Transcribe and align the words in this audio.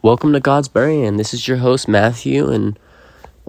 Welcome 0.00 0.32
to 0.34 0.38
God's 0.38 0.68
Brand. 0.68 1.18
This 1.18 1.34
is 1.34 1.48
your 1.48 1.56
host, 1.56 1.88
Matthew, 1.88 2.52
and 2.52 2.78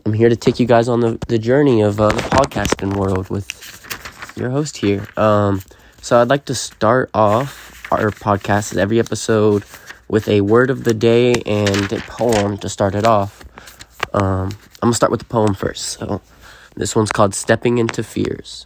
I'm 0.03 0.13
here 0.13 0.29
to 0.29 0.35
take 0.35 0.59
you 0.59 0.65
guys 0.65 0.89
on 0.89 0.99
the, 0.99 1.19
the 1.27 1.37
journey 1.37 1.81
of 1.81 2.01
uh, 2.01 2.09
the 2.09 2.23
podcasting 2.23 2.95
world 2.95 3.29
with 3.29 4.33
your 4.35 4.49
host 4.49 4.77
here. 4.77 5.07
Um, 5.15 5.61
so, 6.01 6.19
I'd 6.19 6.27
like 6.27 6.45
to 6.45 6.55
start 6.55 7.11
off 7.13 7.85
our 7.91 8.09
podcast, 8.09 8.75
every 8.75 8.97
episode, 8.97 9.63
with 10.07 10.27
a 10.27 10.41
word 10.41 10.71
of 10.71 10.85
the 10.85 10.93
day 10.95 11.35
and 11.45 11.93
a 11.93 11.99
poem 12.07 12.57
to 12.57 12.67
start 12.67 12.95
it 12.95 13.05
off. 13.05 13.45
Um, 14.15 14.49
I'm 14.81 14.87
going 14.87 14.91
to 14.93 14.95
start 14.95 15.11
with 15.11 15.19
the 15.19 15.27
poem 15.27 15.53
first. 15.53 15.99
So, 15.99 16.19
this 16.75 16.95
one's 16.95 17.11
called 17.11 17.35
Stepping 17.35 17.77
into 17.77 18.01
Fears. 18.01 18.65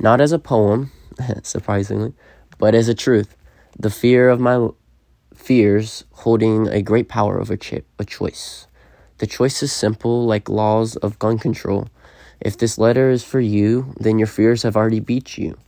Not 0.00 0.22
as 0.22 0.32
a 0.32 0.38
poem, 0.38 0.92
surprisingly, 1.42 2.14
but 2.56 2.74
as 2.74 2.88
a 2.88 2.94
truth. 2.94 3.36
The 3.78 3.90
fear 3.90 4.30
of 4.30 4.40
my 4.40 4.70
fears 5.42 6.04
holding 6.12 6.68
a 6.68 6.80
great 6.80 7.08
power 7.08 7.40
over 7.40 7.54
a 7.54 8.04
choice. 8.04 8.66
The 9.18 9.26
choice 9.26 9.60
is 9.62 9.72
simple, 9.72 10.24
like 10.24 10.48
laws 10.48 10.94
of 10.96 11.18
gun 11.18 11.38
control. 11.38 11.88
If 12.40 12.56
this 12.56 12.78
letter 12.78 13.10
is 13.10 13.24
for 13.24 13.40
you, 13.40 13.92
then 13.98 14.18
your 14.18 14.28
fears 14.28 14.62
have 14.62 14.76
already 14.76 15.00
beat 15.00 15.36
you. 15.36 15.58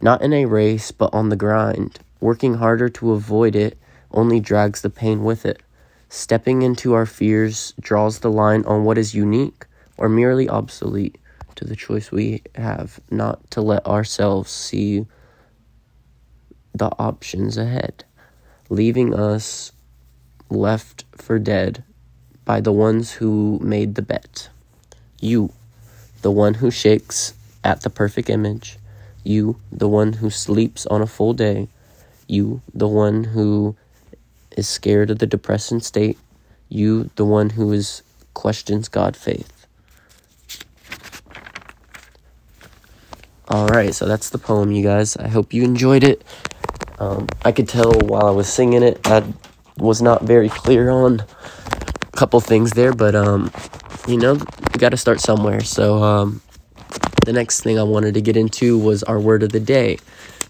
Not 0.00 0.22
in 0.22 0.32
a 0.32 0.46
race, 0.46 0.92
but 0.92 1.12
on 1.12 1.30
the 1.30 1.36
grind. 1.36 1.98
Working 2.20 2.54
harder 2.54 2.88
to 2.90 3.12
avoid 3.12 3.56
it 3.56 3.76
only 4.12 4.38
drags 4.38 4.82
the 4.82 4.90
pain 4.90 5.24
with 5.24 5.44
it. 5.44 5.62
Stepping 6.08 6.62
into 6.62 6.94
our 6.94 7.06
fears 7.06 7.74
draws 7.80 8.20
the 8.20 8.30
line 8.30 8.64
on 8.66 8.84
what 8.84 8.98
is 8.98 9.14
unique 9.14 9.66
or 9.96 10.08
merely 10.08 10.48
obsolete 10.48 11.18
to 11.56 11.64
the 11.64 11.76
choice 11.76 12.12
we 12.12 12.42
have 12.54 13.00
not 13.10 13.50
to 13.50 13.60
let 13.60 13.84
ourselves 13.84 14.50
see 14.50 15.06
the 16.72 16.90
options 17.00 17.58
ahead 17.58 18.04
leaving 18.68 19.14
us 19.14 19.72
left 20.50 21.04
for 21.16 21.38
dead 21.38 21.82
by 22.44 22.60
the 22.60 22.72
ones 22.72 23.12
who 23.12 23.58
made 23.62 23.94
the 23.94 24.02
bet. 24.02 24.48
You, 25.20 25.52
the 26.22 26.30
one 26.30 26.54
who 26.54 26.70
shakes 26.70 27.34
at 27.64 27.82
the 27.82 27.90
perfect 27.90 28.30
image. 28.30 28.78
You, 29.24 29.60
the 29.70 29.88
one 29.88 30.14
who 30.14 30.30
sleeps 30.30 30.86
on 30.86 31.02
a 31.02 31.06
full 31.06 31.34
day. 31.34 31.68
You, 32.26 32.62
the 32.72 32.88
one 32.88 33.24
who 33.24 33.76
is 34.56 34.68
scared 34.68 35.10
of 35.10 35.18
the 35.18 35.26
depressing 35.26 35.80
state. 35.80 36.18
You, 36.68 37.10
the 37.16 37.24
one 37.24 37.50
who 37.50 37.72
is 37.72 38.02
questions 38.34 38.88
God 38.88 39.16
faith. 39.16 39.66
All 43.48 43.66
right, 43.68 43.94
so 43.94 44.06
that's 44.06 44.30
the 44.30 44.38
poem, 44.38 44.72
you 44.72 44.82
guys. 44.82 45.16
I 45.16 45.28
hope 45.28 45.54
you 45.54 45.64
enjoyed 45.64 46.04
it. 46.04 46.22
Um, 47.00 47.28
I 47.44 47.52
could 47.52 47.68
tell 47.68 47.92
while 47.92 48.26
I 48.26 48.30
was 48.30 48.52
singing 48.52 48.82
it, 48.82 49.00
I 49.04 49.22
was 49.76 50.02
not 50.02 50.22
very 50.22 50.48
clear 50.48 50.90
on 50.90 51.20
a 51.20 52.16
couple 52.16 52.40
things 52.40 52.72
there, 52.72 52.92
but 52.92 53.14
um, 53.14 53.52
you 54.08 54.16
know, 54.16 54.34
you 54.34 54.78
got 54.78 54.90
to 54.90 54.96
start 54.96 55.20
somewhere. 55.20 55.60
So 55.60 56.02
um, 56.02 56.40
the 57.24 57.32
next 57.32 57.60
thing 57.60 57.78
I 57.78 57.84
wanted 57.84 58.14
to 58.14 58.20
get 58.20 58.36
into 58.36 58.78
was 58.78 59.02
our 59.04 59.20
word 59.20 59.42
of 59.42 59.52
the 59.52 59.60
day, 59.60 59.98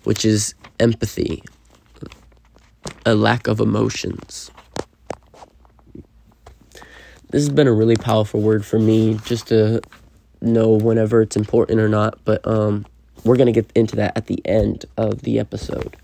which 0.05 0.25
is 0.25 0.55
empathy, 0.81 1.43
a 3.05 3.15
lack 3.15 3.47
of 3.47 3.61
emotions. 3.61 4.51
This 7.31 7.43
has 7.43 7.51
been 7.51 7.69
a 7.69 7.73
really 7.73 7.97
powerful 7.97 8.41
word 8.41 8.65
for 8.65 8.79
me, 8.79 9.19
just 9.25 9.49
to 9.49 9.83
know 10.41 10.71
whenever 10.71 11.21
it's 11.21 11.37
important 11.37 11.79
or 11.79 11.89
not. 11.89 12.19
But 12.25 12.47
um, 12.47 12.87
we're 13.25 13.37
gonna 13.37 13.53
get 13.53 13.71
into 13.75 13.97
that 13.97 14.17
at 14.17 14.27
the 14.27 14.41
end 14.47 14.87
of 14.97 15.23
the 15.23 15.39
episode. 15.39 15.97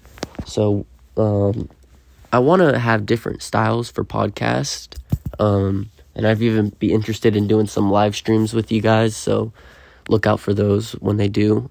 So, 0.46 0.86
um, 1.16 1.68
I 2.32 2.38
want 2.38 2.62
to 2.62 2.78
have 2.78 3.06
different 3.06 3.42
styles 3.42 3.90
for 3.90 4.04
podcast. 4.04 4.96
Um, 5.38 5.90
and 6.14 6.26
I've 6.26 6.42
even 6.42 6.70
be 6.70 6.92
interested 6.92 7.36
in 7.36 7.46
doing 7.46 7.66
some 7.66 7.90
live 7.90 8.14
streams 8.14 8.52
with 8.52 8.70
you 8.70 8.80
guys. 8.80 9.16
So 9.16 9.52
look 10.08 10.26
out 10.26 10.40
for 10.40 10.54
those 10.54 10.92
when 10.94 11.16
they 11.16 11.28
do. 11.28 11.70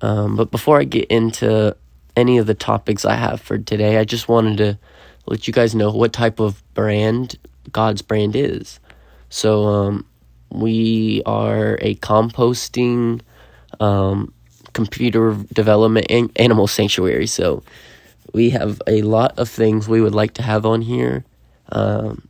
Um, 0.00 0.36
but 0.36 0.50
before 0.50 0.80
I 0.80 0.84
get 0.84 1.06
into 1.06 1.76
any 2.16 2.38
of 2.38 2.46
the 2.46 2.54
topics 2.54 3.04
I 3.04 3.14
have 3.14 3.40
for 3.40 3.58
today, 3.58 3.98
I 3.98 4.04
just 4.04 4.28
wanted 4.28 4.58
to 4.58 4.78
let 5.26 5.46
you 5.46 5.52
guys 5.52 5.74
know 5.74 5.90
what 5.90 6.12
type 6.12 6.40
of 6.40 6.62
brand 6.74 7.38
God's 7.72 8.02
brand 8.02 8.36
is. 8.36 8.80
So, 9.28 9.64
um, 9.66 10.06
we 10.50 11.22
are 11.26 11.78
a 11.82 11.96
composting, 11.96 13.20
um, 13.80 14.32
computer 14.72 15.34
development 15.52 16.06
and 16.10 16.30
animal 16.36 16.66
sanctuary. 16.66 17.26
So 17.26 17.62
we 18.32 18.50
have 18.50 18.80
a 18.86 19.02
lot 19.02 19.38
of 19.38 19.48
things 19.48 19.88
we 19.88 20.00
would 20.00 20.14
like 20.14 20.34
to 20.34 20.42
have 20.42 20.66
on 20.66 20.82
here. 20.82 21.24
Um, 21.70 22.26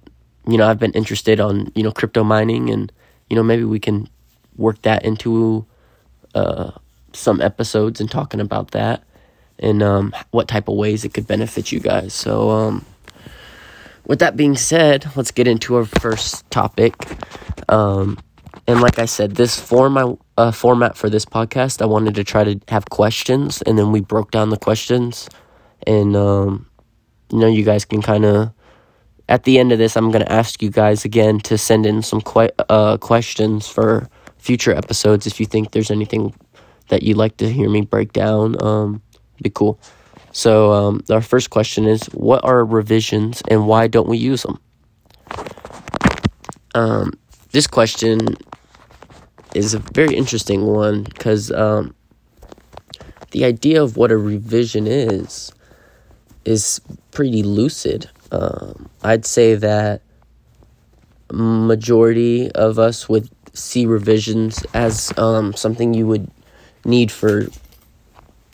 you 0.46 0.56
know, 0.56 0.68
I've 0.68 0.78
been 0.78 0.92
interested 0.92 1.40
on 1.40 1.72
you 1.74 1.82
know 1.82 1.92
crypto 1.92 2.24
mining, 2.24 2.70
and 2.70 2.92
you 3.28 3.36
know 3.36 3.42
maybe 3.42 3.64
we 3.64 3.78
can 3.80 4.08
work 4.56 4.82
that 4.82 5.04
into 5.04 5.66
uh, 6.34 6.72
some 7.12 7.40
episodes 7.40 8.00
and 8.00 8.10
talking 8.10 8.40
about 8.40 8.72
that 8.72 9.02
and 9.58 9.82
um, 9.82 10.14
what 10.30 10.48
type 10.48 10.68
of 10.68 10.76
ways 10.76 11.04
it 11.04 11.14
could 11.14 11.26
benefit 11.26 11.72
you 11.72 11.80
guys. 11.80 12.14
So, 12.14 12.50
um, 12.50 12.84
with 14.06 14.20
that 14.20 14.36
being 14.36 14.56
said, 14.56 15.10
let's 15.16 15.30
get 15.30 15.46
into 15.46 15.76
our 15.76 15.84
first 15.84 16.48
topic. 16.50 16.94
Um, 17.68 18.18
and 18.66 18.80
like 18.80 18.98
I 18.98 19.04
said, 19.04 19.34
this 19.34 19.58
format 19.58 20.16
uh, 20.38 20.52
format 20.52 20.96
for 20.96 21.10
this 21.10 21.24
podcast, 21.24 21.82
I 21.82 21.86
wanted 21.86 22.14
to 22.14 22.24
try 22.24 22.44
to 22.44 22.58
have 22.68 22.88
questions, 22.90 23.60
and 23.62 23.76
then 23.76 23.90
we 23.90 24.00
broke 24.00 24.30
down 24.30 24.50
the 24.50 24.56
questions, 24.56 25.28
and 25.86 26.16
um, 26.16 26.66
you 27.30 27.38
know, 27.38 27.48
you 27.48 27.64
guys 27.64 27.84
can 27.84 28.00
kind 28.00 28.24
of. 28.24 28.52
At 29.28 29.42
the 29.44 29.58
end 29.58 29.72
of 29.72 29.78
this, 29.78 29.94
I'm 29.96 30.10
gonna 30.10 30.30
ask 30.30 30.62
you 30.62 30.70
guys 30.70 31.04
again 31.04 31.40
to 31.40 31.58
send 31.58 31.84
in 31.84 32.02
some 32.02 32.22
que- 32.22 32.54
uh, 32.70 32.96
questions 32.96 33.68
for 33.68 34.08
future 34.38 34.72
episodes 34.72 35.26
if 35.26 35.38
you 35.38 35.44
think 35.44 35.72
there's 35.72 35.90
anything 35.90 36.32
that 36.88 37.02
you'd 37.02 37.18
like 37.18 37.36
to 37.38 37.50
hear 37.50 37.68
me 37.68 37.82
break 37.82 38.12
down. 38.14 38.56
Um, 38.62 39.02
be 39.42 39.50
cool. 39.50 39.78
So 40.32 40.72
um, 40.72 41.02
our 41.10 41.20
first 41.20 41.50
question 41.50 41.84
is, 41.84 42.04
what 42.14 42.42
are 42.44 42.64
revisions 42.64 43.42
and 43.50 43.66
why 43.66 43.88
don't 43.88 44.08
we 44.08 44.16
use 44.16 44.44
them? 44.44 44.58
Um, 46.74 47.12
this 47.50 47.66
question 47.66 48.20
is 49.54 49.74
a 49.74 49.78
very 49.78 50.14
interesting 50.14 50.66
one 50.66 51.02
because 51.02 51.50
um, 51.50 51.94
the 53.30 53.44
idea 53.44 53.82
of 53.82 53.96
what 53.96 54.10
a 54.10 54.16
revision 54.16 54.86
is 54.86 55.52
is 56.44 56.80
pretty 57.10 57.42
lucid. 57.42 58.08
Um, 58.32 58.88
I'd 59.02 59.26
say 59.26 59.54
that 59.54 60.02
majority 61.32 62.50
of 62.52 62.78
us 62.78 63.08
would 63.08 63.28
see 63.52 63.86
revisions 63.86 64.64
as 64.74 65.12
um, 65.18 65.52
something 65.52 65.92
you 65.92 66.06
would 66.06 66.30
need 66.84 67.10
for, 67.10 67.46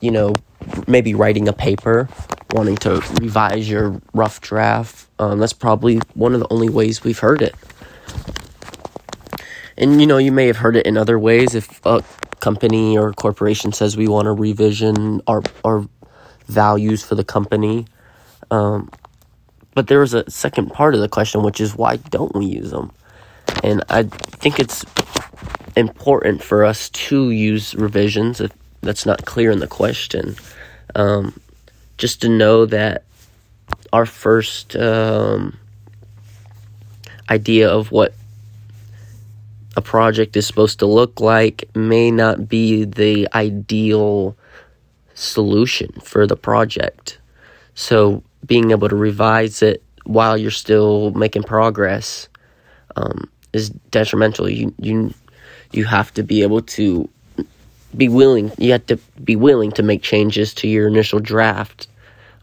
you 0.00 0.10
know, 0.10 0.32
maybe 0.88 1.14
writing 1.14 1.46
a 1.46 1.52
paper, 1.52 2.08
wanting 2.52 2.76
to 2.76 3.02
revise 3.20 3.68
your 3.68 4.00
rough 4.12 4.40
draft. 4.40 5.08
Um, 5.18 5.38
that's 5.38 5.52
probably 5.52 5.98
one 6.14 6.34
of 6.34 6.40
the 6.40 6.48
only 6.50 6.68
ways 6.68 7.04
we've 7.04 7.18
heard 7.18 7.42
it 7.42 7.54
and 9.76 10.00
you 10.00 10.06
know 10.06 10.18
you 10.18 10.32
may 10.32 10.46
have 10.46 10.58
heard 10.58 10.76
it 10.76 10.86
in 10.86 10.96
other 10.96 11.18
ways. 11.18 11.54
If 11.54 11.84
a 11.84 12.02
company 12.40 12.96
or 12.96 13.12
corporation 13.12 13.72
says 13.72 13.96
we 13.96 14.08
want 14.08 14.26
to 14.26 14.32
revision 14.32 15.20
our 15.26 15.42
our 15.64 15.88
values 16.46 17.02
for 17.02 17.14
the 17.14 17.24
company 17.24 17.86
um, 18.50 18.90
but 19.74 19.86
there 19.86 20.00
was 20.00 20.12
a 20.12 20.28
second 20.30 20.70
part 20.70 20.94
of 20.94 21.00
the 21.00 21.08
question 21.08 21.42
which 21.42 21.58
is 21.58 21.74
why 21.74 21.96
don't 21.96 22.34
we 22.36 22.44
use 22.44 22.70
them 22.70 22.92
and 23.62 23.82
i 23.88 24.02
think 24.02 24.60
it's 24.60 24.84
important 25.76 26.42
for 26.42 26.64
us 26.64 26.90
to 26.90 27.30
use 27.30 27.74
revisions 27.74 28.40
if 28.40 28.52
that's 28.82 29.06
not 29.06 29.24
clear 29.24 29.50
in 29.50 29.58
the 29.58 29.66
question. 29.66 30.36
Um, 30.94 31.40
just 31.98 32.20
to 32.22 32.28
know 32.28 32.66
that 32.66 33.04
our 33.92 34.06
first 34.06 34.76
um, 34.76 35.56
idea 37.30 37.70
of 37.70 37.90
what 37.90 38.14
a 39.76 39.82
project 39.82 40.36
is 40.36 40.46
supposed 40.46 40.78
to 40.78 40.86
look 40.86 41.20
like 41.20 41.68
may 41.74 42.10
not 42.10 42.48
be 42.48 42.84
the 42.84 43.28
ideal 43.34 44.36
solution 45.14 45.90
for 46.02 46.26
the 46.26 46.36
project. 46.36 47.18
So, 47.74 48.22
being 48.46 48.70
able 48.70 48.88
to 48.88 48.96
revise 48.96 49.62
it 49.62 49.82
while 50.04 50.36
you're 50.36 50.50
still 50.50 51.10
making 51.12 51.44
progress 51.44 52.28
um, 52.96 53.28
is 53.52 53.70
detrimental. 53.90 54.48
You 54.48 54.72
you 54.78 55.14
you 55.72 55.84
have 55.84 56.12
to 56.14 56.22
be 56.22 56.42
able 56.42 56.62
to 56.62 57.08
be 57.96 58.08
willing. 58.08 58.52
You 58.58 58.72
have 58.72 58.86
to 58.86 58.96
be 59.22 59.36
willing 59.36 59.72
to 59.72 59.82
make 59.82 60.02
changes 60.02 60.54
to 60.54 60.68
your 60.68 60.86
initial 60.88 61.20
draft, 61.20 61.88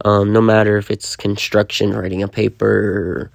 um, 0.06 0.34
no 0.34 0.42
matter 0.42 0.78
if 0.78 0.92
it's 0.92 1.16
construction, 1.16 1.94
writing 1.94 2.24
a 2.24 2.28
paper, 2.28 3.32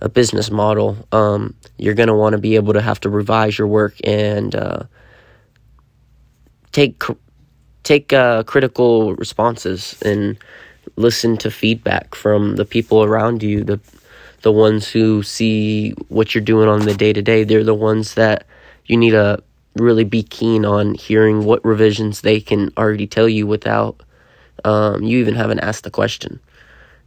a 0.00 0.08
business 0.08 0.50
model, 0.50 0.96
um, 1.12 1.54
you're 1.78 1.94
going 1.94 2.08
to 2.08 2.14
want 2.14 2.32
to 2.32 2.38
be 2.38 2.56
able 2.56 2.72
to 2.72 2.80
have 2.80 3.00
to 3.00 3.08
revise 3.08 3.58
your 3.58 3.66
work 3.66 3.94
and 4.04 4.54
uh, 4.54 4.84
take 6.72 7.02
take 7.82 8.12
uh, 8.12 8.42
critical 8.44 9.14
responses 9.14 10.00
and 10.02 10.38
listen 10.96 11.36
to 11.36 11.50
feedback 11.50 12.14
from 12.14 12.56
the 12.56 12.64
people 12.64 13.02
around 13.04 13.42
you, 13.42 13.64
the 13.64 13.80
the 14.42 14.52
ones 14.52 14.88
who 14.88 15.22
see 15.22 15.92
what 16.08 16.34
you're 16.34 16.44
doing 16.44 16.68
on 16.68 16.80
the 16.80 16.94
day 16.94 17.12
to 17.12 17.22
day. 17.22 17.44
They're 17.44 17.64
the 17.64 17.74
ones 17.74 18.14
that 18.14 18.46
you 18.86 18.96
need 18.96 19.12
to 19.12 19.42
really 19.76 20.04
be 20.04 20.22
keen 20.22 20.64
on 20.64 20.94
hearing 20.94 21.44
what 21.44 21.64
revisions 21.64 22.20
they 22.20 22.40
can 22.40 22.70
already 22.76 23.06
tell 23.06 23.28
you 23.28 23.46
without 23.46 24.02
um, 24.64 25.02
you 25.02 25.18
even 25.18 25.34
haven't 25.34 25.60
asked 25.60 25.84
the 25.84 25.90
question. 25.90 26.40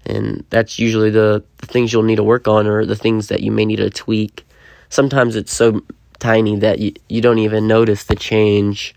And 0.05 0.45
that's 0.49 0.79
usually 0.79 1.09
the, 1.09 1.43
the 1.57 1.65
things 1.67 1.91
you'll 1.91 2.03
need 2.03 2.15
to 2.15 2.23
work 2.23 2.47
on 2.47 2.67
or 2.67 2.85
the 2.85 2.95
things 2.95 3.27
that 3.27 3.41
you 3.41 3.51
may 3.51 3.65
need 3.65 3.77
to 3.77 3.89
tweak. 3.89 4.45
Sometimes 4.89 5.35
it's 5.35 5.53
so 5.53 5.81
tiny 6.19 6.55
that 6.57 6.79
you, 6.79 6.93
you 7.09 7.21
don't 7.21 7.39
even 7.39 7.67
notice 7.67 8.05
the 8.05 8.15
change, 8.15 8.95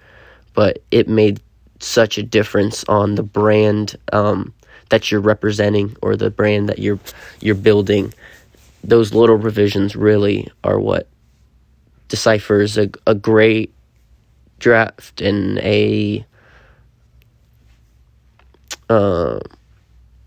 but 0.54 0.82
it 0.90 1.08
made 1.08 1.40
such 1.80 2.18
a 2.18 2.22
difference 2.22 2.84
on 2.84 3.14
the 3.14 3.22
brand 3.22 3.96
um, 4.12 4.52
that 4.90 5.10
you're 5.10 5.20
representing 5.20 5.96
or 6.02 6.16
the 6.16 6.30
brand 6.30 6.68
that 6.68 6.78
you're 6.78 6.98
you're 7.40 7.54
building. 7.54 8.12
Those 8.84 9.14
little 9.14 9.36
revisions 9.36 9.96
really 9.96 10.50
are 10.62 10.78
what 10.78 11.08
deciphers 12.08 12.76
a, 12.76 12.90
a 13.06 13.14
great 13.14 13.72
draft 14.58 15.20
and 15.20 15.58
a 15.58 16.24
uh, 18.88 19.40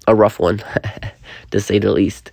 a 0.07 0.15
rough 0.15 0.39
one, 0.39 0.61
to 1.51 1.59
say 1.59 1.79
the 1.79 1.91
least. 1.91 2.31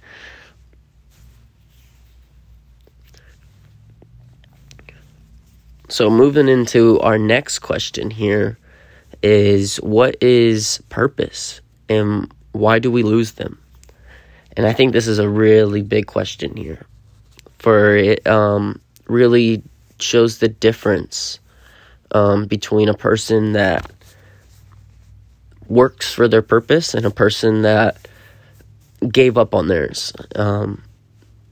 So, 5.89 6.09
moving 6.09 6.49
into 6.49 7.01
our 7.01 7.19
next 7.19 7.59
question 7.59 8.11
here 8.11 8.57
is 9.23 9.77
what 9.79 10.17
is 10.23 10.81
purpose 10.89 11.61
and 11.89 12.33
why 12.53 12.79
do 12.79 12.91
we 12.91 13.03
lose 13.03 13.33
them? 13.33 13.59
And 14.57 14.67
I 14.67 14.73
think 14.73 14.93
this 14.93 15.07
is 15.07 15.19
a 15.19 15.29
really 15.29 15.83
big 15.83 16.07
question 16.07 16.57
here. 16.57 16.87
For 17.59 17.97
it 17.97 18.27
um, 18.27 18.81
really 19.09 19.63
shows 19.99 20.39
the 20.39 20.49
difference 20.49 21.41
um, 22.13 22.47
between 22.47 22.89
a 22.89 22.95
person 22.95 23.53
that 23.53 23.91
works 25.71 26.13
for 26.13 26.27
their 26.27 26.43
purpose 26.43 26.95
and 26.95 27.07
a 27.07 27.11
person 27.11 27.63
that 27.63 27.97
gave 29.09 29.39
up 29.39 29.55
on 29.55 29.69
theirs. 29.69 30.13
Um, 30.35 30.83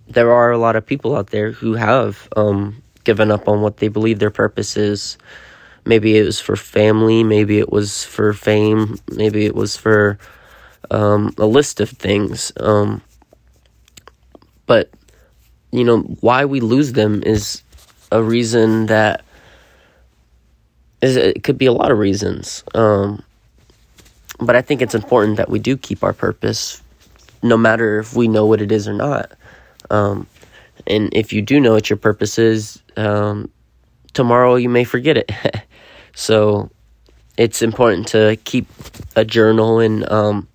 there 0.09 0.33
are 0.33 0.51
a 0.51 0.59
lot 0.59 0.75
of 0.77 0.85
people 0.85 1.17
out 1.17 1.29
there 1.29 1.53
who 1.53 1.75
have 1.75 2.29
um, 2.37 2.83
given 3.05 3.31
up 3.31 3.49
on 3.49 3.63
what 3.63 3.77
they 3.77 3.89
believe 3.89 4.19
their 4.19 4.31
purpose 4.31 4.77
is. 4.77 5.17
Maybe 5.87 6.19
it 6.19 6.25
was 6.25 6.41
for 6.41 6.57
family, 6.57 7.23
maybe 7.23 7.59
it 7.59 7.71
was 7.71 8.05
for 8.05 8.33
fame, 8.33 8.99
maybe 9.13 9.47
it 9.47 9.55
was 9.55 9.77
for 9.77 10.19
um, 10.91 11.33
a 11.39 11.47
list 11.47 11.81
of 11.81 11.89
things. 11.89 12.53
Um, 12.59 13.01
but, 14.67 14.91
you 15.71 15.85
know, 15.85 16.01
why 16.21 16.45
we 16.45 16.61
lose 16.61 16.93
them 16.93 17.23
is 17.23 17.63
a 18.11 18.23
reason 18.23 18.87
that 18.87 19.25
is 21.01 21.17
it 21.17 21.45
could 21.45 21.57
be 21.57 21.67
a 21.67 21.73
lot 21.73 21.93
of 21.93 21.99
reasons. 21.99 22.65
Um, 22.75 23.23
but 24.39 24.57
I 24.57 24.63
think 24.63 24.83
it's 24.83 24.95
important 24.95 25.37
that 25.37 25.49
we 25.49 25.59
do 25.59 25.77
keep 25.77 26.03
our 26.03 26.13
purpose, 26.13 26.83
no 27.43 27.57
matter 27.57 27.99
if 27.99 28.15
we 28.15 28.29
know 28.29 28.47
what 28.47 28.61
it 28.61 28.73
is 28.73 28.89
or 28.89 28.95
not. 28.95 29.33
Um, 29.91 30.27
and 30.87 31.13
if 31.13 31.33
you 31.33 31.43
do 31.43 31.61
know 31.61 31.73
what 31.73 31.91
your 31.91 31.97
purpose 31.97 32.39
is, 32.39 32.83
um, 32.97 33.51
tomorrow 34.15 34.57
you 34.57 34.69
may 34.69 34.85
forget 34.85 35.17
it. 35.17 35.31
so 36.15 36.71
it's 37.37 37.63
important 37.63 38.09
to 38.09 38.37
keep 38.45 38.67
a 39.17 39.25
journal 39.25 39.81
and 39.81 40.11
um, 40.11 40.49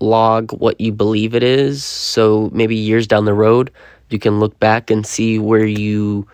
log 0.00 0.52
what 0.52 0.80
you 0.80 0.92
believe 0.92 1.34
it 1.34 1.42
is. 1.42 1.84
So 1.84 2.50
maybe 2.52 2.76
years 2.76 3.06
down 3.06 3.24
the 3.24 3.34
road, 3.34 3.70
you 4.10 4.18
can 4.18 4.40
look 4.40 4.58
back 4.58 4.90
and 4.90 5.06
see 5.06 5.38
where 5.38 5.64
you 5.64 6.26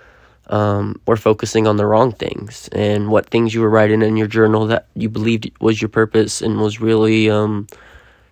um, 0.48 1.00
were 1.06 1.16
focusing 1.16 1.66
on 1.66 1.76
the 1.76 1.86
wrong 1.86 2.12
things 2.12 2.68
and 2.72 3.08
what 3.08 3.28
things 3.28 3.52
you 3.52 3.60
were 3.60 3.70
writing 3.70 4.02
in 4.02 4.16
your 4.16 4.28
journal 4.28 4.66
that 4.66 4.86
you 4.94 5.08
believed 5.08 5.50
was 5.60 5.82
your 5.82 5.88
purpose 5.88 6.40
and 6.40 6.60
was 6.60 6.80
really 6.80 7.28
um, 7.28 7.66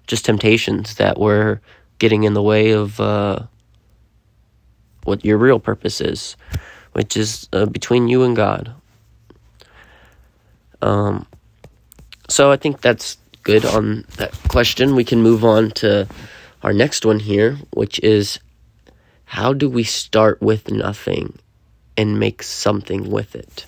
just 0.07 0.25
temptations 0.25 0.95
that 0.97 1.19
were 1.19 1.61
getting 1.99 2.25
in 2.25 2.35
the 2.35 2.43
way 2.43 2.71
of 2.71 3.01
uh, 3.01 3.41
what 5.05 5.25
your 5.25 5.39
real 5.39 5.59
purpose 5.59 6.01
is, 6.01 6.37
which 6.93 7.17
is 7.17 7.49
uh, 7.53 7.67
between 7.67 8.09
you 8.09 8.23
and 8.23 8.37
God. 8.37 8.73
Um, 10.83 11.27
so 12.29 12.53
I 12.53 12.57
think 12.57 12.81
that's 12.81 13.17
good 13.43 13.65
on 13.65 14.05
that 14.17 14.33
question. 14.49 14.95
We 14.95 15.05
can 15.05 15.21
move 15.21 15.45
on 15.45 15.71
to 15.73 16.07
our 16.63 16.73
next 16.73 17.05
one 17.05 17.21
here, 17.21 17.59
which 17.73 17.99
is 18.01 18.39
how 19.25 19.53
do 19.53 19.69
we 19.69 19.83
start 19.85 20.41
with 20.41 20.71
nothing 20.71 21.39
and 21.97 22.19
make 22.19 22.43
something 22.43 23.11
with 23.11 23.35
it? 23.35 23.67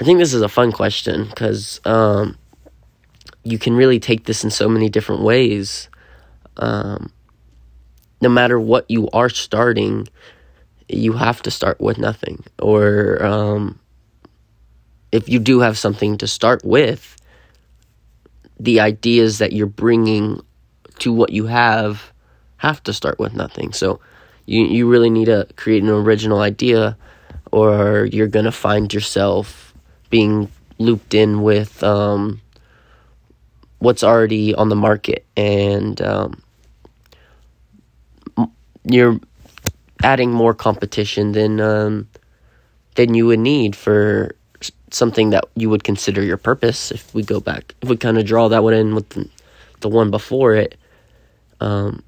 I 0.00 0.04
think 0.04 0.18
this 0.18 0.34
is 0.34 0.42
a 0.42 0.48
fun 0.48 0.72
question 0.72 1.26
because 1.26 1.80
um, 1.84 2.36
you 3.44 3.58
can 3.58 3.74
really 3.74 4.00
take 4.00 4.24
this 4.24 4.42
in 4.42 4.50
so 4.50 4.68
many 4.68 4.88
different 4.88 5.22
ways. 5.22 5.88
Um, 6.56 7.12
no 8.20 8.28
matter 8.28 8.58
what 8.58 8.90
you 8.90 9.08
are 9.12 9.28
starting, 9.28 10.08
you 10.88 11.12
have 11.12 11.42
to 11.42 11.50
start 11.50 11.80
with 11.80 11.98
nothing. 11.98 12.44
Or 12.58 13.24
um, 13.24 13.78
if 15.10 15.28
you 15.28 15.38
do 15.38 15.60
have 15.60 15.78
something 15.78 16.18
to 16.18 16.26
start 16.26 16.64
with, 16.64 17.16
the 18.58 18.80
ideas 18.80 19.38
that 19.38 19.52
you're 19.52 19.66
bringing 19.66 20.40
to 20.98 21.12
what 21.12 21.30
you 21.30 21.46
have 21.46 22.12
have 22.56 22.82
to 22.84 22.92
start 22.92 23.18
with 23.18 23.34
nothing. 23.34 23.72
So 23.72 24.00
you 24.52 24.66
you 24.66 24.88
really 24.88 25.10
need 25.10 25.26
to 25.26 25.48
create 25.56 25.82
an 25.82 25.88
original 25.88 26.40
idea, 26.40 26.96
or 27.50 28.06
you're 28.12 28.28
gonna 28.28 28.52
find 28.52 28.92
yourself 28.92 29.72
being 30.10 30.50
looped 30.78 31.14
in 31.14 31.42
with 31.42 31.82
um, 31.82 32.40
what's 33.78 34.04
already 34.04 34.54
on 34.54 34.68
the 34.68 34.76
market, 34.76 35.24
and 35.36 36.02
um, 36.02 36.42
you're 38.84 39.18
adding 40.02 40.30
more 40.30 40.52
competition 40.52 41.32
than 41.32 41.58
um, 41.58 42.08
than 42.96 43.14
you 43.14 43.26
would 43.26 43.40
need 43.40 43.74
for 43.74 44.34
something 44.90 45.30
that 45.30 45.44
you 45.56 45.70
would 45.70 45.82
consider 45.82 46.22
your 46.22 46.36
purpose. 46.36 46.90
If 46.90 47.14
we 47.14 47.22
go 47.22 47.40
back, 47.40 47.74
if 47.80 47.88
we 47.88 47.96
kind 47.96 48.18
of 48.18 48.26
draw 48.26 48.48
that 48.48 48.62
one 48.62 48.74
in 48.74 48.94
with 48.94 49.08
the, 49.08 49.28
the 49.80 49.88
one 49.88 50.10
before 50.10 50.54
it, 50.54 50.76
um, 51.60 52.02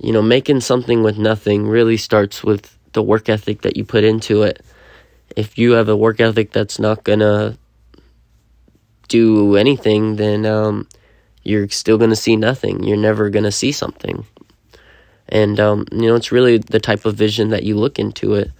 you 0.00 0.12
know, 0.12 0.22
making 0.22 0.60
something 0.60 1.02
with 1.02 1.18
nothing 1.18 1.68
really 1.68 1.96
starts 1.96 2.42
with 2.42 2.76
the 2.92 3.02
work 3.02 3.28
ethic 3.28 3.62
that 3.62 3.76
you 3.76 3.84
put 3.84 4.04
into 4.04 4.42
it. 4.42 4.64
If 5.36 5.58
you 5.58 5.72
have 5.72 5.88
a 5.88 5.96
work 5.96 6.20
ethic 6.20 6.52
that's 6.52 6.78
not 6.78 7.04
gonna 7.04 7.56
do 9.08 9.56
anything, 9.56 10.16
then 10.16 10.46
um, 10.46 10.88
you're 11.44 11.68
still 11.68 11.98
gonna 11.98 12.16
see 12.16 12.36
nothing. 12.36 12.82
You're 12.82 12.96
never 12.96 13.30
gonna 13.30 13.52
see 13.52 13.72
something. 13.72 14.24
And 15.28 15.60
um, 15.60 15.86
you 15.92 16.08
know, 16.08 16.16
it's 16.16 16.32
really 16.32 16.58
the 16.58 16.80
type 16.80 17.04
of 17.04 17.14
vision 17.14 17.50
that 17.50 17.62
you 17.62 17.76
look 17.76 17.98
into 17.98 18.34
it. 18.34 18.50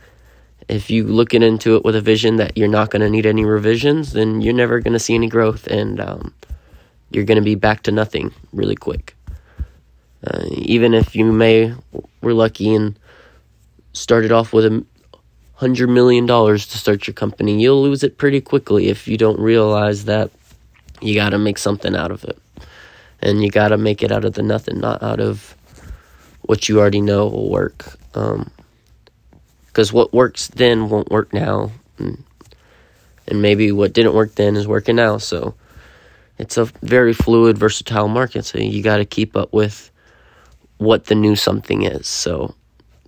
If 0.69 0.89
you 0.89 1.05
look 1.05 1.35
into 1.35 1.75
it 1.75 1.85
with 1.85 1.97
a 1.97 2.01
vision 2.01 2.37
that 2.37 2.57
you're 2.57 2.69
not 2.69 2.91
going 2.91 3.03
to 3.03 3.11
need 3.11 3.27
any 3.27 3.45
revisions, 3.45 4.13
then 4.13 4.41
you're 4.41 4.55
never 4.55 4.79
going 4.79 4.93
to 4.93 5.01
see 5.01 5.17
any 5.17 5.29
growth, 5.29 5.67
and 5.67 6.01
um, 6.01 6.33
you're 7.11 7.25
going 7.25 7.39
to 7.39 7.45
be 7.45 7.57
back 7.57 7.83
to 7.85 7.91
nothing 7.91 8.33
really 8.53 8.77
quick. 8.77 9.17
Uh, 10.27 10.45
even 10.53 10.93
if 10.93 11.17
you 11.17 11.25
may 11.25 11.75
were 12.21 12.35
lucky 12.35 12.75
and 12.75 12.99
started 13.93 14.31
off 14.31 14.53
with 14.53 14.67
a 14.67 14.85
hundred 15.55 15.89
million 15.89 16.27
dollars 16.27 16.67
to 16.67 16.79
start 16.79 17.07
your 17.07 17.15
company, 17.15 17.61
you'll 17.61 17.83
lose 17.83 18.03
it 18.03 18.19
pretty 18.19 18.41
quickly 18.41 18.89
if 18.89 19.09
you 19.09 19.17
don't 19.17 19.41
realize 19.41 20.05
that 20.05 20.31
you 21.01 21.15
got 21.15 21.31
to 21.31 21.39
make 21.39 21.59
something 21.59 21.97
out 21.97 22.11
of 22.11 22.25
it, 22.25 22.39
and 23.21 23.43
you 23.43 23.51
got 23.51 23.69
to 23.69 23.79
make 23.79 24.03
it 24.03 24.13
out 24.13 24.25
of 24.25 24.35
the 24.35 24.43
nothing, 24.43 24.81
not 24.81 25.03
out 25.03 25.21
of 25.21 25.57
what 26.43 26.69
you 26.69 26.79
already 26.79 27.01
know 27.01 27.27
will 27.27 27.49
work. 27.49 27.97
Because 28.13 29.91
um, 29.91 29.97
what 29.97 30.13
works 30.13 30.49
then 30.49 30.91
won't 30.91 31.11
work 31.11 31.33
now, 31.33 31.73
and, 31.99 32.23
and 33.27 33.41
maybe 33.41 33.73
what 33.73 33.93
didn't 33.93 34.15
work 34.15 34.35
then 34.35 34.57
is 34.57 34.67
working 34.67 34.97
now. 34.97 35.17
So 35.17 35.55
it's 36.39 36.59
a 36.59 36.67
very 36.83 37.15
fluid, 37.15 37.57
versatile 37.57 38.09
market. 38.09 38.45
So 38.45 38.59
you 38.59 38.83
got 38.83 38.99
to 38.99 39.05
keep 39.05 39.37
up 39.37 39.53
with 39.53 39.91
what 40.81 41.05
the 41.05 41.15
new 41.15 41.37
something 41.37 41.83
is. 41.83 42.07
So 42.07 42.55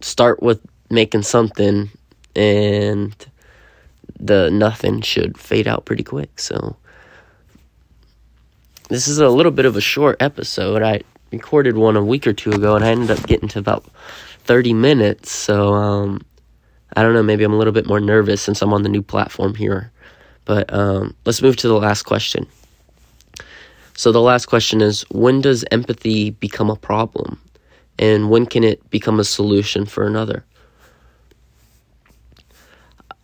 start 0.02 0.42
with 0.42 0.60
making 0.90 1.22
something 1.22 1.88
and 2.36 3.16
the 4.20 4.50
nothing 4.50 5.00
should 5.00 5.38
fade 5.38 5.66
out 5.66 5.86
pretty 5.86 6.02
quick. 6.02 6.38
So 6.38 6.76
this 8.90 9.08
is 9.08 9.18
a 9.18 9.30
little 9.30 9.52
bit 9.52 9.64
of 9.64 9.74
a 9.74 9.80
short 9.80 10.20
episode. 10.20 10.82
I 10.82 11.00
recorded 11.30 11.78
one 11.78 11.96
a 11.96 12.04
week 12.04 12.26
or 12.26 12.34
two 12.34 12.50
ago 12.50 12.76
and 12.76 12.84
I 12.84 12.90
ended 12.90 13.10
up 13.10 13.26
getting 13.26 13.48
to 13.48 13.58
about 13.58 13.86
30 14.40 14.74
minutes. 14.74 15.32
So 15.32 15.72
um, 15.72 16.20
I 16.94 17.02
don't 17.02 17.14
know, 17.14 17.22
maybe 17.22 17.42
I'm 17.42 17.54
a 17.54 17.58
little 17.58 17.72
bit 17.72 17.86
more 17.86 18.00
nervous 18.00 18.42
since 18.42 18.60
I'm 18.60 18.74
on 18.74 18.82
the 18.82 18.90
new 18.90 19.02
platform 19.02 19.54
here. 19.54 19.90
But 20.44 20.70
um, 20.74 21.16
let's 21.24 21.40
move 21.40 21.56
to 21.56 21.68
the 21.68 21.78
last 21.78 22.02
question. 22.02 22.46
So 23.94 24.12
the 24.12 24.20
last 24.20 24.44
question 24.44 24.82
is 24.82 25.08
when 25.10 25.40
does 25.40 25.64
empathy 25.70 26.30
become 26.30 26.68
a 26.68 26.76
problem? 26.76 27.40
And 28.02 28.28
when 28.28 28.46
can 28.46 28.64
it 28.64 28.90
become 28.90 29.20
a 29.20 29.24
solution 29.24 29.86
for 29.86 30.04
another? 30.04 30.44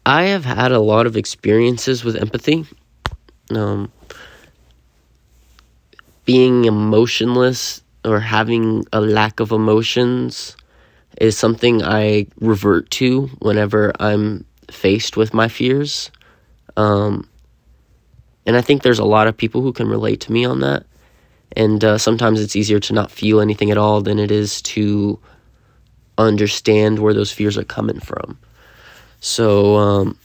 I 0.06 0.26
have 0.26 0.44
had 0.44 0.70
a 0.70 0.78
lot 0.78 1.04
of 1.08 1.16
experiences 1.16 2.04
with 2.04 2.14
empathy. 2.14 2.64
Um, 3.50 3.90
being 6.25 6.64
emotionless 6.64 7.82
or 8.04 8.20
having 8.20 8.85
a 8.92 9.00
lack 9.00 9.40
of 9.40 9.50
emotions 9.50 10.56
is 11.20 11.37
something 11.37 11.82
I 11.82 12.28
revert 12.38 12.88
to 13.02 13.26
whenever 13.40 13.92
I'm 13.99 14.44
faced 14.70 15.16
with 15.16 15.35
my 15.35 15.49
fears. 15.49 16.12
Um, 16.76 17.28
and 18.47 18.56
I 18.56 18.61
think 18.61 18.82
there's 18.82 19.00
a 19.00 19.04
lot 19.04 19.26
of 19.26 19.37
people 19.37 19.61
who 19.61 19.73
can 19.73 19.88
relate 19.88 20.20
to 20.20 20.32
me 20.32 20.44
on 20.44 20.61
that. 20.61 20.87
And 21.57 21.83
uh, 21.85 21.99
sometimes 21.99 22.40
it's 22.40 22.57
easier 22.57 22.81
to 22.81 22.93
not 22.93 23.11
feel 23.11 23.40
anything 23.40 23.71
at 23.71 23.78
all 23.78 24.00
than 24.00 24.19
it 24.19 24.31
is 24.31 24.62
to 24.62 25.19
understand 26.19 26.99
where 26.99 27.14
those 27.14 27.33
fears 27.33 27.57
are 27.57 27.64
coming 27.64 28.00
from. 28.00 28.38
So, 29.21 29.76
um, 29.76 30.19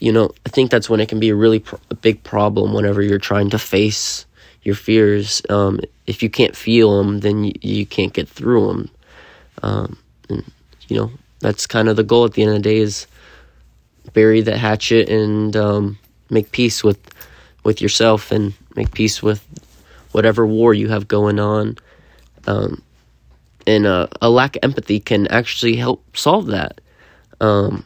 you 0.00 0.12
know, 0.12 0.32
I 0.44 0.48
think 0.50 0.70
that's 0.70 0.90
when 0.90 1.00
it 1.00 1.08
can 1.08 1.20
be 1.20 1.28
a 1.28 1.34
really 1.34 1.62
a 1.90 1.94
big 1.94 2.22
problem 2.24 2.72
whenever 2.72 3.02
you're 3.02 3.18
trying 3.18 3.50
to 3.50 3.58
face 3.58 4.26
your 4.62 4.74
fears. 4.74 5.42
Um, 5.48 5.80
if 6.06 6.22
you 6.22 6.30
can't 6.30 6.56
feel 6.56 6.98
them, 6.98 7.20
then 7.20 7.44
you, 7.44 7.52
you 7.60 7.86
can't 7.86 8.12
get 8.12 8.28
through 8.28 8.66
them. 8.66 8.90
Um, 9.62 9.98
and, 10.28 10.44
you 10.88 10.96
know, 10.96 11.10
that's 11.40 11.66
kind 11.66 11.88
of 11.88 11.96
the 11.96 12.02
goal 12.02 12.24
at 12.24 12.34
the 12.34 12.42
end 12.42 12.50
of 12.50 12.56
the 12.56 12.68
day 12.68 12.78
is 12.78 13.06
bury 14.12 14.40
that 14.40 14.58
hatchet 14.58 15.08
and 15.08 15.56
um, 15.56 15.98
make 16.30 16.50
peace 16.52 16.82
with 16.82 16.98
with 17.64 17.80
yourself 17.80 18.32
and 18.32 18.54
make 18.74 18.92
peace 18.92 19.22
with 19.22 19.46
whatever 20.12 20.46
war 20.46 20.74
you 20.74 20.88
have 20.88 21.08
going 21.08 21.38
on. 21.38 21.76
Um, 22.46 22.82
and 23.66 23.86
uh, 23.86 24.08
a 24.20 24.30
lack 24.30 24.56
of 24.56 24.64
empathy 24.64 25.00
can 25.00 25.26
actually 25.28 25.76
help 25.76 26.16
solve 26.16 26.46
that. 26.46 26.80
Um, 27.40 27.84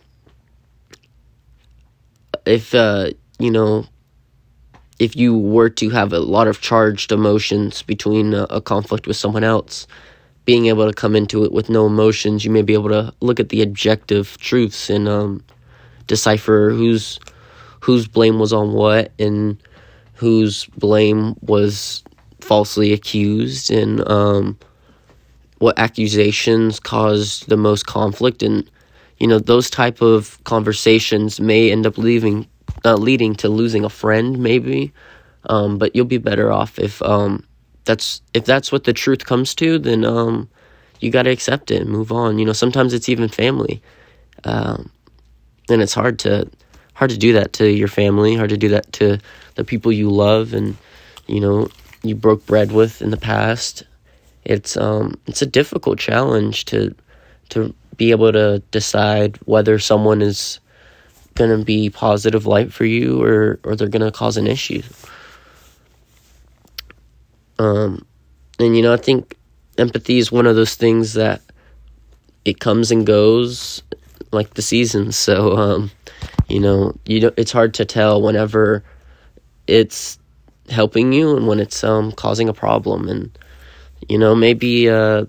if 2.45 2.75
uh, 2.75 3.11
you 3.39 3.51
know, 3.51 3.87
if 4.99 5.17
you 5.17 5.37
were 5.37 5.69
to 5.71 5.91
have 5.91 6.13
a 6.13 6.21
lot 6.21 6.49
of 6.49 6.61
charged 6.61 7.13
emotions 7.13 7.83
between 7.83 8.33
a, 8.35 8.45
a 8.45 8.61
conflict 8.61 9.07
with 9.07 9.17
someone 9.17 9.45
else, 9.45 9.87
being 10.45 10.67
able 10.67 10.87
to 10.87 10.95
come 10.95 11.17
into 11.17 11.45
it 11.45 11.53
with 11.53 11.69
no 11.69 11.87
emotions, 11.87 12.45
you 12.45 12.51
may 12.51 12.63
be 12.63 12.73
able 12.73 12.89
to 12.89 13.13
look 13.21 13.41
at 13.41 13.51
the 13.51 13.63
objective 13.63 14.39
truths 14.39 14.89
and 14.89 15.09
um, 15.09 15.45
decipher 16.07 16.71
whose 16.71 17.19
whose 17.81 18.09
blame 18.09 18.39
was 18.39 18.53
on 18.53 18.73
what 18.73 19.13
and 19.19 19.63
whose 20.15 20.65
blame 20.77 21.37
was 21.43 22.03
falsely 22.47 22.93
accused 22.93 23.71
and 23.71 24.09
um, 24.09 24.59
what 25.59 25.79
accusations 25.79 26.79
caused 26.79 27.49
the 27.49 27.57
most 27.57 27.87
conflict. 27.87 28.43
And 28.43 28.71
you 29.19 29.27
know 29.27 29.39
those 29.39 29.71
type 29.71 30.01
of 30.01 30.43
conversations 30.45 31.41
may 31.41 31.71
end 31.71 31.87
up 31.87 31.99
leaving 31.99 32.47
uh, 32.85 32.95
leading 32.95 33.35
to 33.37 33.49
losing 33.49 33.85
a 33.85 33.91
friend 33.91 34.39
maybe. 34.39 34.93
Um, 35.49 35.79
but 35.79 35.95
you'll 35.95 36.07
be 36.07 36.19
better 36.19 36.51
off 36.53 36.79
if 36.79 37.01
um, 37.03 37.47
that's 37.85 38.21
if 38.35 38.45
that's 38.45 38.73
what 38.73 38.85
the 38.85 38.93
truth 38.93 39.25
comes 39.25 39.55
to 39.57 39.79
then 39.79 40.05
um, 40.05 40.49
you 41.01 41.11
got 41.11 41.23
to 41.23 41.31
accept 41.31 41.71
it 41.71 41.83
and 41.83 41.91
move 41.91 42.13
on. 42.13 42.39
You 42.39 42.45
know 42.45 42.53
sometimes 42.53 42.95
it's 42.95 43.09
even 43.09 43.29
family. 43.29 43.83
Um, 44.45 44.91
and 45.69 45.83
it's 45.83 45.95
hard 45.95 46.19
to 46.21 46.49
hard 46.95 47.11
to 47.11 47.19
do 47.19 47.33
that 47.33 47.53
to 47.55 47.69
your 47.69 47.89
family 47.89 48.35
hard 48.37 48.51
to 48.51 48.57
do 48.57 48.69
that 48.69 48.91
to 48.93 49.19
the 49.57 49.65
people 49.65 49.93
you 49.93 50.09
love 50.11 50.55
and 50.55 50.77
you 51.27 51.41
know 51.41 51.69
you 52.09 52.15
broke 52.15 52.45
bread 52.47 52.73
with 52.73 53.03
in 53.03 53.11
the 53.11 53.17
past 53.17 53.85
it's 54.47 54.77
um 54.77 55.19
it's 55.27 55.43
a 55.43 55.47
difficult 55.47 55.99
challenge 55.99 56.65
to 56.65 56.95
to 57.49 57.75
be 57.97 58.13
able 58.13 58.33
to 58.33 58.63
decide 58.71 59.37
whether 59.45 59.79
someone 59.79 60.23
is 60.23 60.61
going 61.35 61.51
to 61.51 61.65
be 61.65 61.91
positive 61.91 62.47
light 62.47 62.73
for 62.73 62.85
you 62.85 63.23
or 63.23 63.59
or 63.65 63.75
they're 63.75 63.89
going 63.89 64.05
to 64.05 64.13
cause 64.13 64.37
an 64.37 64.47
issue. 64.47 64.83
Um 67.59 68.07
and 68.59 68.77
you 68.77 68.83
know 68.83 68.93
i 68.93 68.97
think 68.97 69.37
empathy 69.77 70.19
is 70.19 70.33
one 70.33 70.47
of 70.47 70.57
those 70.57 70.77
things 70.77 71.15
that 71.15 71.43
it 72.45 72.61
comes 72.61 72.91
and 72.91 73.07
goes 73.07 73.83
like 74.33 74.55
the 74.55 74.63
seasons. 74.63 75.17
So 75.17 75.57
um 75.57 75.91
you 76.49 76.61
know 76.61 76.95
you 77.05 77.21
know 77.21 77.33
it's 77.37 77.53
hard 77.53 77.75
to 77.75 77.85
tell 77.85 78.23
whenever 78.23 78.85
it's 79.67 80.19
helping 80.71 81.13
you 81.13 81.37
and 81.37 81.47
when 81.47 81.61
it's 81.61 81.85
um 81.85 82.13
causing 82.13 82.49
a 82.49 82.53
problem 82.53 83.09
and 83.09 83.31
you 84.09 84.19
know 84.19 84.35
maybe 84.35 84.89
uh 84.89 85.25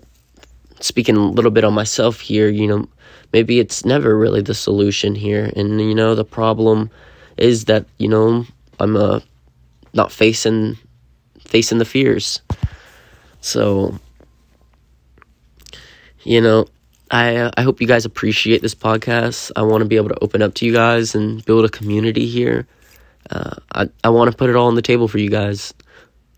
speaking 0.80 1.16
a 1.16 1.20
little 1.20 1.50
bit 1.50 1.64
on 1.64 1.72
myself 1.74 2.20
here 2.20 2.48
you 2.48 2.66
know 2.66 2.88
maybe 3.32 3.58
it's 3.58 3.84
never 3.84 4.16
really 4.16 4.42
the 4.42 4.54
solution 4.54 5.14
here 5.14 5.52
and 5.56 5.80
you 5.80 5.94
know 5.94 6.14
the 6.14 6.24
problem 6.24 6.90
is 7.36 7.66
that 7.66 7.84
you 7.98 8.08
know 8.08 8.44
i'm 8.80 8.96
uh 8.96 9.20
not 9.94 10.10
facing 10.10 10.76
facing 11.40 11.78
the 11.78 11.84
fears 11.84 12.40
so 13.40 13.94
you 16.24 16.40
know 16.40 16.66
I 17.10 17.50
I 17.56 17.62
hope 17.62 17.80
you 17.80 17.86
guys 17.86 18.04
appreciate 18.04 18.60
this 18.60 18.74
podcast. 18.74 19.50
I 19.56 19.62
want 19.62 19.80
to 19.82 19.88
be 19.88 19.96
able 19.96 20.10
to 20.10 20.18
open 20.20 20.42
up 20.42 20.54
to 20.54 20.66
you 20.66 20.72
guys 20.72 21.14
and 21.14 21.44
build 21.44 21.64
a 21.64 21.68
community 21.68 22.26
here. 22.26 22.66
Uh, 23.30 23.56
I 23.72 23.88
I 24.04 24.08
want 24.10 24.30
to 24.30 24.36
put 24.36 24.50
it 24.50 24.56
all 24.56 24.68
on 24.68 24.74
the 24.74 24.82
table 24.82 25.08
for 25.08 25.18
you 25.18 25.30
guys. 25.30 25.74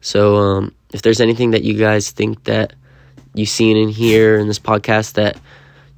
So 0.01 0.37
um, 0.37 0.75
if 0.93 1.03
there's 1.03 1.21
anything 1.21 1.51
that 1.53 1.63
you 1.63 1.75
guys 1.75 2.11
think 2.11 2.45
that 2.45 2.75
you've 3.35 3.49
seen 3.49 3.77
in 3.77 3.89
here 3.89 4.39
in 4.39 4.49
this 4.49 4.59
podcast 4.59 5.15
that 5.15 5.39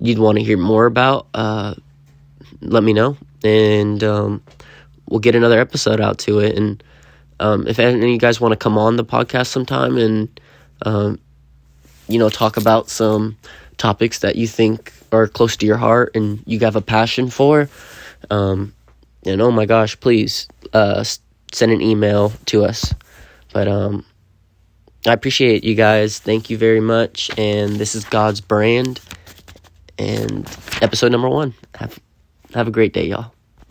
you'd 0.00 0.18
want 0.18 0.38
to 0.38 0.44
hear 0.44 0.58
more 0.58 0.86
about, 0.86 1.28
uh, 1.34 1.74
let 2.60 2.82
me 2.82 2.92
know, 2.92 3.16
and 3.44 4.02
um, 4.02 4.42
we'll 5.08 5.20
get 5.20 5.34
another 5.34 5.60
episode 5.60 6.00
out 6.00 6.18
to 6.18 6.40
it. 6.40 6.56
And 6.56 6.82
um, 7.40 7.66
if 7.66 7.78
any 7.78 8.02
of 8.02 8.08
you 8.08 8.18
guys 8.18 8.40
want 8.40 8.52
to 8.52 8.56
come 8.56 8.76
on 8.76 8.96
the 8.96 9.04
podcast 9.04 9.48
sometime 9.48 9.96
and 9.96 10.40
um, 10.84 11.18
you 12.08 12.18
know 12.18 12.28
talk 12.28 12.56
about 12.56 12.88
some 12.88 13.36
topics 13.78 14.20
that 14.20 14.36
you 14.36 14.46
think 14.46 14.92
are 15.12 15.26
close 15.26 15.56
to 15.56 15.66
your 15.66 15.76
heart 15.76 16.14
and 16.14 16.42
you 16.46 16.58
have 16.60 16.76
a 16.76 16.80
passion 16.80 17.30
for, 17.30 17.68
um, 18.30 18.72
and 19.24 19.40
oh 19.40 19.50
my 19.50 19.66
gosh, 19.66 19.98
please 19.98 20.48
uh, 20.72 21.04
send 21.52 21.72
an 21.72 21.80
email 21.80 22.30
to 22.46 22.64
us. 22.64 22.94
But 23.52 23.68
um, 23.68 24.04
I 25.06 25.12
appreciate 25.12 25.64
you 25.64 25.74
guys. 25.74 26.18
Thank 26.18 26.50
you 26.50 26.58
very 26.58 26.80
much. 26.80 27.30
And 27.38 27.76
this 27.76 27.94
is 27.94 28.04
God's 28.04 28.40
brand 28.40 29.00
and 29.98 30.48
episode 30.80 31.12
number 31.12 31.28
one. 31.28 31.54
Have 31.74 31.98
have 32.54 32.68
a 32.68 32.70
great 32.70 32.92
day, 32.92 33.06
y'all. 33.06 33.32